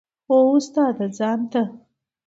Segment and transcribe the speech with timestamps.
[0.27, 1.61] هو استاده ځان ته.